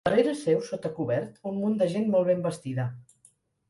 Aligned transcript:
Darrere 0.09 0.31
seu, 0.37 0.63
sota 0.69 0.91
cobert, 0.95 1.37
un 1.53 1.61
munt 1.61 1.79
de 1.85 1.93
gent 1.95 2.11
molt 2.17 2.31
ben 2.35 2.45
vestida. 2.51 2.93